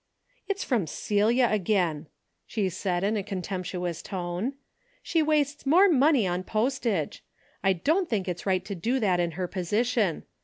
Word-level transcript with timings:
"It's 0.49 0.63
from 0.63 0.87
Celia 0.87 1.47
again," 1.51 2.07
she 2.47 2.69
said, 2.69 3.03
in 3.03 3.15
a 3.15 3.21
con 3.21 3.43
temptuous 3.43 4.01
tone." 4.01 4.53
She 5.03 5.21
wastes 5.21 5.67
more 5.67 5.87
money 5.89 6.25
on 6.25 6.41
postage. 6.41 7.23
I 7.63 7.73
don't 7.73 8.09
think 8.09 8.27
it's 8.27 8.47
right 8.47 8.65
to 8.65 8.73
do 8.73 8.99
that 8.99 9.19
in 9.19 9.33
her 9.33 9.47
position. 9.47 10.23